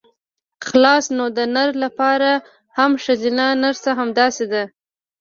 [0.67, 2.31] خلاص نو د نر لپاره
[2.77, 4.63] هم ښځينه نرسه همداسې ده.